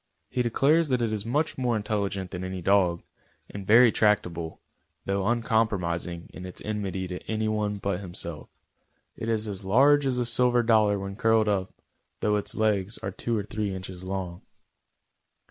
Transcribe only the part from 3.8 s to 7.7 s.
tractable, though uncompromising in its enmity to any